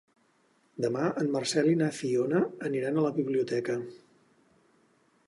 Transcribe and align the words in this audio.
Demà 0.85 1.03
en 1.23 1.27
Marcel 1.35 1.69
i 1.73 1.77
na 1.81 1.91
Fiona 1.99 2.41
aniran 2.71 2.97
a 2.97 3.05
la 3.09 3.15
biblioteca. 3.19 3.79